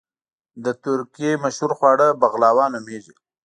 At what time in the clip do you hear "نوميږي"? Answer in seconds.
2.73-3.15